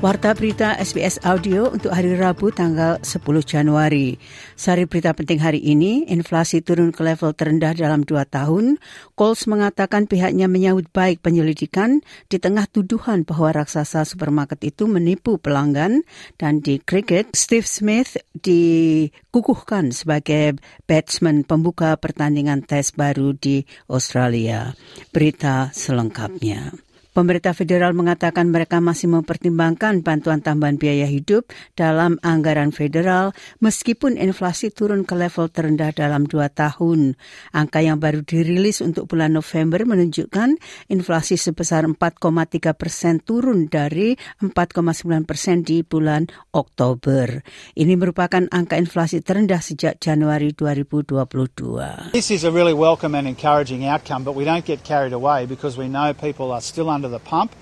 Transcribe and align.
Warta 0.00 0.32
berita 0.32 0.80
SBS 0.80 1.20
Audio 1.28 1.68
untuk 1.68 1.92
hari 1.92 2.16
Rabu 2.16 2.48
tanggal 2.48 2.96
10 3.04 3.20
Januari. 3.44 4.16
Sari 4.56 4.88
berita 4.88 5.12
penting 5.12 5.36
hari 5.36 5.60
ini, 5.60 6.08
inflasi 6.08 6.64
turun 6.64 6.88
ke 6.88 7.04
level 7.04 7.36
terendah 7.36 7.76
dalam 7.76 8.08
dua 8.08 8.24
tahun. 8.24 8.80
Coles 9.12 9.44
mengatakan 9.44 10.08
pihaknya 10.08 10.48
menyambut 10.48 10.88
baik 10.88 11.20
penyelidikan 11.20 12.00
di 12.32 12.40
tengah 12.40 12.64
tuduhan 12.72 13.28
bahwa 13.28 13.52
raksasa 13.60 14.08
supermarket 14.08 14.72
itu 14.72 14.88
menipu 14.88 15.36
pelanggan. 15.36 16.00
Dan 16.40 16.64
di 16.64 16.80
cricket, 16.80 17.36
Steve 17.36 17.68
Smith 17.68 18.16
dikukuhkan 18.32 19.92
sebagai 19.92 20.56
batsman 20.88 21.44
pembuka 21.44 22.00
pertandingan 22.00 22.64
tes 22.64 22.96
baru 22.96 23.36
di 23.36 23.68
Australia. 23.92 24.72
Berita 25.12 25.68
selengkapnya. 25.76 26.89
Pemerintah 27.20 27.52
federal 27.52 27.92
mengatakan 27.92 28.48
mereka 28.48 28.80
masih 28.80 29.12
mempertimbangkan 29.12 30.00
bantuan 30.00 30.40
tambahan 30.40 30.80
biaya 30.80 31.04
hidup 31.04 31.52
dalam 31.76 32.16
anggaran 32.24 32.72
federal 32.72 33.36
meskipun 33.60 34.16
inflasi 34.16 34.72
turun 34.72 35.04
ke 35.04 35.12
level 35.12 35.52
terendah 35.52 35.92
dalam 35.92 36.24
dua 36.24 36.48
tahun. 36.48 37.20
Angka 37.52 37.84
yang 37.84 38.00
baru 38.00 38.24
dirilis 38.24 38.80
untuk 38.80 39.04
bulan 39.04 39.36
November 39.36 39.84
menunjukkan 39.84 40.56
inflasi 40.88 41.36
sebesar 41.36 41.84
4,3 41.84 42.72
persen 42.72 43.20
turun 43.20 43.68
dari 43.68 44.16
4,9 44.40 45.28
persen 45.28 45.60
di 45.60 45.84
bulan 45.84 46.24
Oktober. 46.56 47.44
Ini 47.76 48.00
merupakan 48.00 48.48
angka 48.48 48.80
inflasi 48.80 49.20
terendah 49.20 49.60
sejak 49.60 50.00
Januari 50.00 50.56
2022. 50.56 52.16
This 52.16 52.32
is 52.32 52.48
a 52.48 52.52
really 52.54 52.72
welcome 52.72 53.12
and 53.12 53.28
encouraging 53.28 53.84
outcome, 53.84 54.24
but 54.24 54.32
we 54.32 54.48
don't 54.48 54.64
get 54.64 54.80
carried 54.88 55.12
away 55.12 55.44
because 55.44 55.76
we 55.76 55.84
know 55.84 56.16
people 56.16 56.48
are 56.48 56.64
still 56.64 56.88
under 56.88 57.09
the 57.10 57.22
pump. 57.22 57.54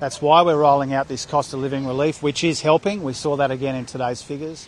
That's 0.00 0.22
why 0.22 0.40
we're 0.40 0.56
rolling 0.56 0.94
out 0.96 1.08
this 1.08 1.26
cost 1.28 1.52
of 1.52 1.60
living 1.60 1.84
relief, 1.84 2.22
which 2.22 2.44
is 2.44 2.64
helping. 2.64 3.04
We 3.04 3.12
saw 3.12 3.36
that 3.36 3.50
again 3.50 3.76
in 3.76 3.84
today's 3.84 4.24
figures. 4.24 4.64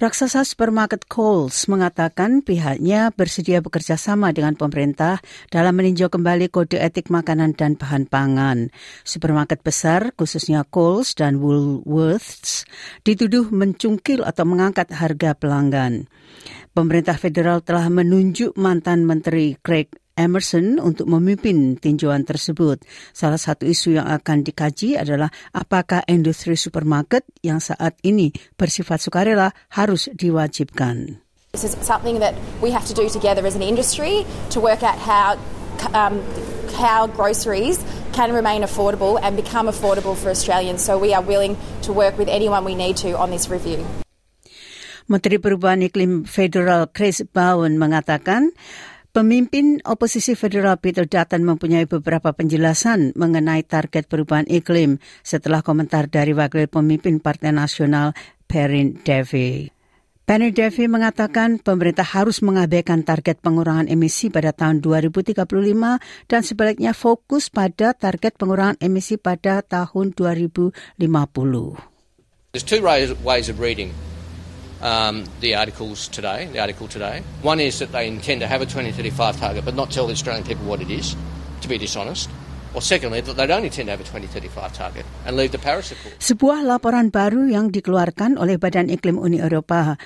Raksasa 0.00 0.48
supermarket 0.48 1.12
Coles 1.12 1.68
mengatakan 1.68 2.40
pihaknya 2.40 3.12
bersedia 3.12 3.60
bekerja 3.60 4.00
sama 4.00 4.32
dengan 4.32 4.56
pemerintah 4.56 5.20
dalam 5.52 5.76
meninjau 5.76 6.08
kembali 6.08 6.48
kode 6.48 6.80
etik 6.80 7.12
makanan 7.12 7.52
dan 7.52 7.76
bahan 7.76 8.08
pangan. 8.08 8.72
Supermarket 9.04 9.60
besar, 9.60 10.16
khususnya 10.16 10.64
Coles 10.64 11.12
dan 11.12 11.36
Woolworths, 11.44 12.64
dituduh 13.04 13.52
mencungkil 13.52 14.24
atau 14.24 14.48
mengangkat 14.48 14.88
harga 14.88 15.36
pelanggan. 15.36 16.08
Pemerintah 16.72 17.20
federal 17.20 17.60
telah 17.60 17.92
menunjuk 17.92 18.56
mantan 18.56 19.04
Menteri 19.04 19.60
Craig 19.60 19.92
Emerson 20.20 20.76
untuk 20.76 21.08
memimpin 21.08 21.80
tinjauan 21.80 22.28
tersebut. 22.28 22.84
Salah 23.16 23.40
satu 23.40 23.64
isu 23.64 23.96
yang 23.96 24.04
akan 24.04 24.44
dikaji 24.44 25.00
adalah 25.00 25.32
apakah 25.56 26.04
industri 26.04 26.60
supermarket 26.60 27.24
yang 27.40 27.58
saat 27.64 27.96
ini 28.04 28.28
bersifat 28.60 29.00
sukarela 29.00 29.56
harus 29.72 30.12
diwajibkan. 30.12 31.24
This 31.56 31.64
is 31.64 31.74
something 31.82 32.20
that 32.20 32.36
we 32.62 32.70
have 32.70 32.86
to 32.86 32.94
do 32.94 33.08
together 33.08 33.42
as 33.42 33.58
an 33.58 33.64
industry 33.64 34.22
to 34.54 34.62
work 34.62 34.84
out 34.84 35.00
how 35.00 35.34
um, 35.96 36.22
how 36.76 37.10
groceries 37.10 37.82
can 38.12 38.30
remain 38.30 38.62
affordable 38.62 39.18
and 39.18 39.34
become 39.34 39.66
affordable 39.66 40.14
for 40.14 40.30
Australians. 40.30 40.84
So 40.84 40.98
we 40.98 41.10
are 41.10 41.22
willing 41.24 41.58
to 41.82 41.90
work 41.90 42.18
with 42.18 42.28
anyone 42.28 42.62
we 42.62 42.78
need 42.78 43.00
to 43.02 43.18
on 43.18 43.34
this 43.34 43.50
review. 43.50 43.82
Menteri 45.10 45.42
Perubahan 45.42 45.82
Iklim 45.82 46.22
Federal 46.22 46.86
Chris 46.86 47.18
Bowen 47.34 47.82
mengatakan 47.82 48.54
Pemimpin 49.10 49.82
oposisi 49.90 50.38
federal 50.38 50.78
Peter 50.78 51.02
Dutton 51.02 51.42
mempunyai 51.42 51.82
beberapa 51.82 52.30
penjelasan 52.30 53.10
mengenai 53.18 53.66
target 53.66 54.06
perubahan 54.06 54.46
iklim 54.46 55.02
setelah 55.26 55.66
komentar 55.66 56.06
dari 56.06 56.30
wakil 56.30 56.70
pemimpin 56.70 57.18
Partai 57.18 57.50
Nasional 57.50 58.14
Perrin 58.46 59.02
Davy. 59.02 59.66
Penny 60.30 60.54
Davy 60.54 60.86
mengatakan 60.86 61.58
pemerintah 61.58 62.06
harus 62.06 62.38
mengabaikan 62.38 63.02
target 63.02 63.42
pengurangan 63.42 63.90
emisi 63.90 64.30
pada 64.30 64.54
tahun 64.54 64.78
2035 64.78 65.42
dan 66.30 66.40
sebaliknya 66.46 66.94
fokus 66.94 67.50
pada 67.50 67.90
target 67.98 68.38
pengurangan 68.38 68.78
emisi 68.78 69.18
pada 69.18 69.58
tahun 69.66 70.14
2050. 70.14 70.70
There's 72.54 72.62
two 72.62 72.78
ways 73.26 73.50
of 73.50 73.58
reading 73.58 73.90
um, 74.80 75.24
the 75.40 75.54
articles 75.54 76.08
today, 76.08 76.48
the 76.52 76.60
article 76.60 76.88
today. 76.88 77.22
One 77.42 77.60
is 77.60 77.78
that 77.78 77.92
they 77.92 78.08
intend 78.08 78.40
to 78.40 78.48
have 78.48 78.60
a 78.62 78.66
2035 78.66 79.38
target 79.38 79.64
but 79.64 79.74
not 79.74 79.90
tell 79.90 80.06
the 80.06 80.16
Australian 80.16 80.44
people 80.44 80.64
what 80.64 80.80
it 80.80 80.90
is, 80.90 81.16
to 81.60 81.68
be 81.68 81.78
dishonest. 81.78 82.28
Or 82.70 82.78
secondly, 82.78 83.18
that 83.20 83.34
they 83.34 83.50
don't 83.50 83.66
intend 83.66 83.90
to 83.90 83.98
have 83.98 84.00
a 84.00 84.06
2035 84.06 84.72
target 84.72 85.04
and 85.26 85.36
leave 85.36 85.50
the 85.50 85.58
Paris 85.58 85.90
Accord. 85.90 86.22
Sebuah 86.22 86.62
laporan 86.62 87.10
baru 87.10 87.50
yang 87.50 87.74
dikeluarkan 87.74 88.38
oleh 88.38 88.62
Badan 88.62 88.86
Iklim 88.86 89.18
Uni 89.18 89.42
Eropa 89.42 89.98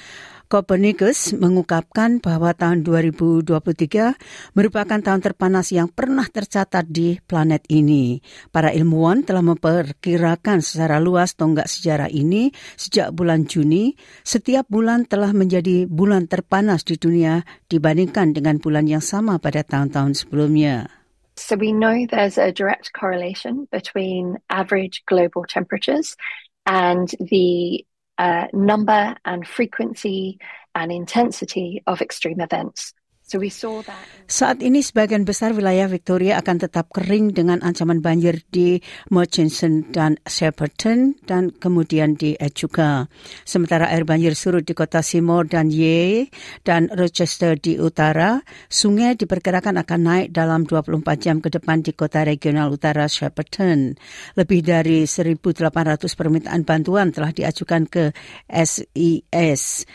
Copernicus 0.55 1.35
mengungkapkan 1.35 2.23
bahwa 2.23 2.55
tahun 2.55 2.87
2023 2.87 4.55
merupakan 4.55 5.03
tahun 5.03 5.19
terpanas 5.19 5.75
yang 5.75 5.91
pernah 5.91 6.31
tercatat 6.31 6.87
di 6.87 7.19
planet 7.27 7.67
ini. 7.75 8.23
Para 8.55 8.71
ilmuwan 8.71 9.27
telah 9.27 9.43
memperkirakan 9.43 10.63
secara 10.63 11.03
luas 11.03 11.35
tonggak 11.35 11.67
sejarah 11.67 12.07
ini 12.07 12.55
sejak 12.79 13.11
bulan 13.11 13.51
Juni. 13.51 13.99
Setiap 14.23 14.71
bulan 14.71 15.11
telah 15.11 15.35
menjadi 15.35 15.91
bulan 15.91 16.31
terpanas 16.31 16.87
di 16.87 17.03
dunia 17.03 17.43
dibandingkan 17.67 18.31
dengan 18.31 18.63
bulan 18.63 18.87
yang 18.87 19.03
sama 19.03 19.43
pada 19.43 19.67
tahun-tahun 19.67 20.23
sebelumnya. 20.23 20.87
So 21.35 21.59
we 21.59 21.75
know 21.75 22.07
there's 22.07 22.39
a 22.39 22.55
direct 22.55 22.95
correlation 22.95 23.67
between 23.75 24.39
average 24.47 25.03
global 25.11 25.43
temperatures 25.51 26.15
and 26.63 27.11
the 27.19 27.83
uh, 28.19 28.47
number 28.53 29.17
and 29.25 29.47
frequency 29.47 30.39
and 30.75 30.93
intensity 30.93 31.83
of 31.87 32.01
extreme 32.01 32.41
events. 32.41 32.93
Saat 34.29 34.61
ini 34.61 34.85
sebagian 34.85 35.25
besar 35.25 35.57
wilayah 35.57 35.89
Victoria 35.89 36.37
akan 36.45 36.61
tetap 36.61 36.93
kering 36.93 37.33
dengan 37.33 37.65
ancaman 37.65 38.05
banjir 38.05 38.45
di 38.53 38.85
Murchison 39.09 39.81
dan 39.89 40.21
Shepparton 40.29 41.17
dan 41.25 41.49
kemudian 41.49 42.21
di 42.21 42.37
Echuca. 42.37 43.09
Sementara 43.49 43.89
air 43.89 44.05
banjir 44.05 44.37
surut 44.37 44.69
di 44.69 44.77
kota 44.77 45.01
Seymour 45.01 45.49
dan 45.49 45.73
Yei 45.73 46.29
dan 46.69 46.93
Rochester 46.93 47.57
di 47.57 47.81
utara, 47.81 48.45
sungai 48.69 49.17
diperkirakan 49.17 49.81
akan 49.81 50.01
naik 50.05 50.29
dalam 50.29 50.69
24 50.69 51.01
jam 51.17 51.41
ke 51.41 51.49
depan 51.49 51.81
di 51.81 51.97
kota 51.97 52.29
regional 52.29 52.77
utara 52.77 53.09
Shepparton. 53.09 53.97
Lebih 54.37 54.61
dari 54.61 55.09
1.800 55.09 55.65
permintaan 56.13 56.69
bantuan 56.69 57.09
telah 57.09 57.33
diajukan 57.33 57.89
ke 57.89 58.13
SES 58.53 59.89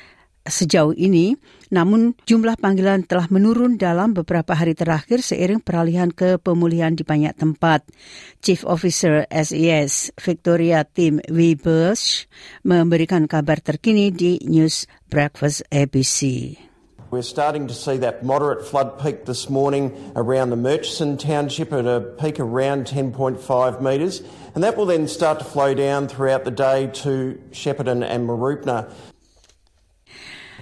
sejauh 0.50 0.92
ini, 0.98 1.38
namun 1.70 2.18
jumlah 2.26 2.58
panggilan 2.58 3.06
telah 3.06 3.30
menurun 3.30 3.78
dalam 3.78 4.18
beberapa 4.18 4.58
hari 4.58 4.74
terakhir 4.74 5.22
seiring 5.22 5.62
peralihan 5.62 6.10
ke 6.10 6.42
pemulihan 6.42 6.98
di 6.98 7.06
banyak 7.06 7.38
tempat. 7.38 7.86
Chief 8.42 8.66
Officer 8.66 9.30
SES 9.30 10.12
Victoria 10.18 10.84
Tim 10.84 11.22
Webers 11.30 12.26
memberikan 12.66 13.30
kabar 13.30 13.62
terkini 13.62 14.10
di 14.10 14.42
News 14.44 14.90
Breakfast 15.08 15.64
ABC. 15.70 16.54
We're 17.10 17.26
starting 17.26 17.66
to 17.66 17.74
see 17.74 17.98
that 18.06 18.22
moderate 18.22 18.62
flood 18.62 19.02
peak 19.02 19.26
this 19.26 19.50
morning 19.50 20.14
around 20.14 20.52
the 20.52 20.56
Murchison 20.56 21.18
township 21.18 21.74
at 21.74 21.90
a 21.90 22.02
peak 22.02 22.40
around 22.40 22.86
10.5 22.86 23.42
metres, 23.82 24.22
and 24.54 24.64
that 24.64 24.78
will 24.78 24.86
then 24.86 25.08
start 25.08 25.40
to 25.40 25.46
flow 25.46 25.74
down 25.74 26.08
throughout 26.08 26.46
the 26.46 26.54
day 26.54 26.86
to 27.02 27.42
Shepparton 27.50 28.06
and 28.06 28.30
Maroopna. 28.30 28.94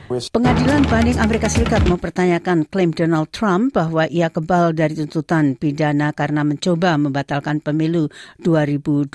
Pengadilan 0.07 0.87
banding 0.87 1.19
Amerika 1.19 1.51
Serikat 1.51 1.83
mempertanyakan 1.83 2.63
klaim 2.71 2.95
Donald 2.95 3.27
Trump 3.35 3.75
bahwa 3.75 4.07
ia 4.07 4.31
kebal 4.31 4.71
dari 4.71 4.95
tuntutan 4.95 5.59
pidana 5.59 6.15
karena 6.15 6.47
mencoba 6.47 6.95
membatalkan 6.95 7.59
pemilu 7.59 8.07
2020. 8.39 9.11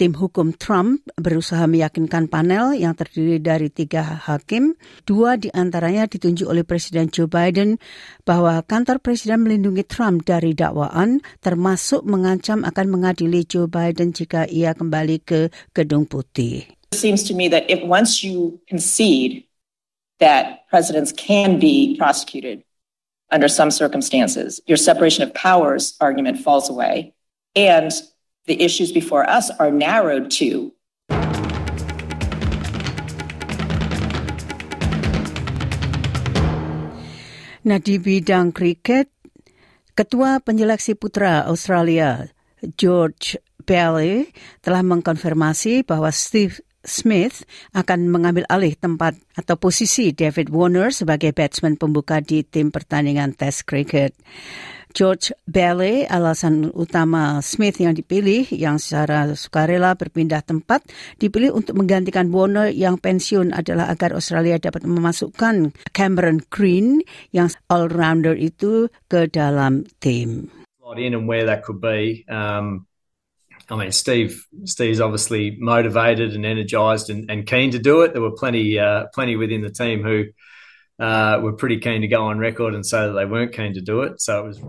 Tim 0.00 0.12
hukum 0.16 0.56
Trump 0.56 1.04
berusaha 1.20 1.68
meyakinkan 1.68 2.32
panel 2.32 2.72
yang 2.72 2.96
terdiri 2.96 3.36
dari 3.36 3.68
tiga 3.68 4.00
hakim, 4.00 4.80
dua 5.04 5.36
di 5.36 5.52
antaranya 5.52 6.08
ditunjuk 6.08 6.48
oleh 6.48 6.64
Presiden 6.64 7.12
Joe 7.12 7.28
Biden, 7.28 7.76
bahwa 8.24 8.64
kantor 8.64 9.04
Presiden 9.04 9.44
melindungi 9.44 9.84
Trump 9.84 10.24
dari 10.24 10.56
dakwaan, 10.56 11.20
termasuk 11.44 12.00
mengancam 12.08 12.64
akan 12.64 12.86
mengadili 12.88 13.44
Joe 13.44 13.68
Biden 13.68 14.16
jika 14.16 14.48
ia 14.48 14.72
kembali 14.72 15.20
ke 15.20 15.52
Gedung 15.76 16.08
Putih. 16.08 16.64
It 16.96 17.04
seems 17.04 17.28
to 17.28 17.36
me 17.36 17.52
that 17.52 17.68
if 17.68 17.84
once 17.84 18.24
you 18.24 18.56
concede 18.72 19.45
that 20.18 20.68
presidents 20.68 21.12
can 21.12 21.58
be 21.58 21.96
prosecuted 21.96 22.64
under 23.30 23.48
some 23.48 23.70
circumstances. 23.70 24.60
Your 24.66 24.76
separation 24.76 25.22
of 25.22 25.34
powers 25.34 25.96
argument 26.00 26.38
falls 26.38 26.70
away. 26.70 27.14
And 27.54 27.90
the 28.46 28.62
issues 28.62 28.92
before 28.92 29.28
us 29.28 29.50
are 29.58 29.70
narrowed 29.70 30.30
to 30.42 30.72
Nah 37.66 37.82
di 37.82 37.98
bidang 37.98 38.54
kriket, 38.54 39.10
Ketua 39.98 40.38
Penyeleksi 40.38 40.94
Putra 40.94 41.50
Australia 41.50 42.30
George 42.78 43.34
Bailey 43.66 44.30
telah 44.62 44.86
mengkonfirmasi 44.86 45.82
bahwa 45.82 46.14
Steve 46.14 46.62
Smith 46.86 47.44
akan 47.74 48.08
mengambil 48.08 48.46
alih 48.48 48.78
tempat 48.78 49.18
atau 49.34 49.58
posisi 49.58 50.14
David 50.14 50.48
Warner 50.48 50.94
sebagai 50.94 51.34
batsman 51.34 51.76
pembuka 51.76 52.22
di 52.22 52.46
tim 52.46 52.72
pertandingan 52.72 53.34
Test 53.34 53.66
Cricket. 53.68 54.14
George 54.96 55.28
Bailey, 55.44 56.08
alasan 56.08 56.72
utama 56.72 57.44
Smith 57.44 57.76
yang 57.76 57.92
dipilih 57.92 58.48
yang 58.48 58.80
secara 58.80 59.28
sukarela 59.36 59.92
berpindah 59.92 60.40
tempat 60.40 60.88
dipilih 61.20 61.52
untuk 61.52 61.76
menggantikan 61.76 62.32
Warner 62.32 62.72
yang 62.72 62.96
pensiun 62.96 63.52
adalah 63.52 63.92
agar 63.92 64.16
Australia 64.16 64.56
dapat 64.56 64.88
memasukkan 64.88 65.76
Cameron 65.92 66.40
Green 66.48 67.04
yang 67.28 67.52
all-rounder 67.68 68.32
itu 68.40 68.88
ke 69.12 69.28
dalam 69.28 69.84
tim. 70.00 70.48
I 73.68 73.76
mean, 73.76 73.90
Steve. 73.90 74.46
Steve's 74.64 75.00
obviously 75.00 75.56
motivated 75.58 76.34
and 76.34 76.46
energised 76.46 77.10
and, 77.10 77.30
and, 77.30 77.46
keen 77.46 77.72
to 77.72 77.80
do 77.80 78.02
it. 78.02 78.12
There 78.12 78.22
were 78.22 78.30
plenty, 78.30 78.78
uh, 78.78 79.06
plenty 79.12 79.34
within 79.34 79.62
the 79.62 79.70
team 79.70 80.02
who 80.02 80.26
uh, 81.02 81.40
were 81.42 81.52
pretty 81.52 81.78
keen 81.80 82.02
to 82.02 82.08
go 82.08 82.26
on 82.26 82.38
record 82.38 82.74
and 82.74 82.86
say 82.86 83.06
that 83.06 83.12
they 83.12 83.24
weren't 83.24 83.52
keen 83.52 83.74
to 83.74 83.80
do 83.80 84.02
it. 84.02 84.20
So 84.20 84.38
it 84.38 84.46
was. 84.46 84.60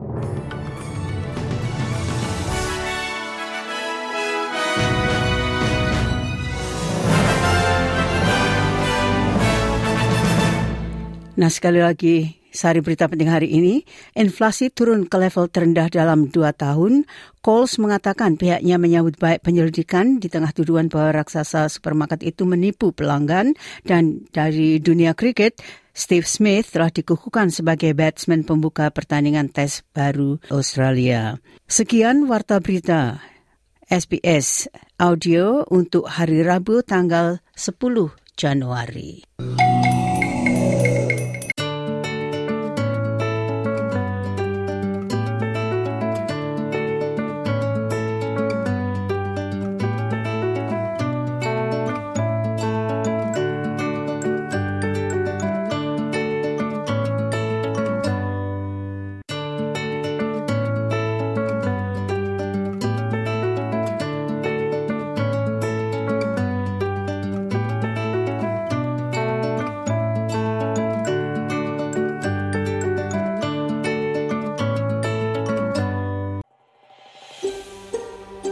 Nah 11.38 11.54
sekali 11.54 11.86
lagi 11.86 12.34
Sari 12.57 12.81
berita 12.81 13.06
penting 13.06 13.30
hari 13.30 13.54
ini, 13.54 13.86
inflasi 14.18 14.74
turun 14.74 15.06
ke 15.06 15.13
level 15.21 15.45
terendah 15.45 15.94
dalam 15.94 16.25
dua 16.25 16.57
tahun. 16.57 17.06
Coles 17.45 17.77
mengatakan 17.77 18.33
pihaknya 18.33 18.81
menyambut 18.81 19.21
baik 19.21 19.45
penyelidikan 19.45 20.18
di 20.18 20.25
tengah 20.25 20.50
tuduhan 20.57 20.89
bahwa 20.89 21.21
raksasa 21.21 21.69
supermarket 21.69 22.25
itu 22.25 22.50
menipu 22.50 22.89
pelanggan 22.98 23.54
dan 23.86 24.25
dari 24.33 24.81
dunia 24.81 25.13
kriket, 25.13 25.62
Steve 25.94 26.25
Smith 26.25 26.74
telah 26.74 26.89
dikukuhkan 26.89 27.54
sebagai 27.54 27.94
batsman 27.94 28.42
pembuka 28.42 28.89
pertandingan 28.89 29.53
tes 29.53 29.86
baru 29.94 30.42
Australia. 30.50 31.38
Sekian 31.69 32.25
Warta 32.25 32.57
Berita 32.57 33.21
SBS 33.86 34.65
Audio 34.98 35.62
untuk 35.69 36.10
hari 36.10 36.42
Rabu 36.42 36.81
tanggal 36.81 37.38
10 37.53 38.18
Januari. 38.33 39.21